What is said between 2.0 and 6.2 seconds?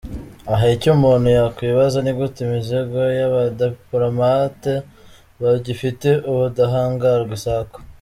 nigute imizigo y’Abadipolomate bagifite